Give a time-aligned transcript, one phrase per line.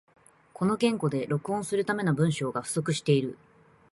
[0.55, 3.37] この言語で録音するための文章が不足している